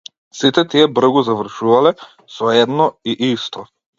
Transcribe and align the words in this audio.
Сите 0.37 0.61
тие 0.71 0.85
бргу 0.99 1.23
завршувале, 1.27 1.93
со 2.37 2.51
едно 2.63 2.91
и 3.13 3.17
исто. 3.31 3.67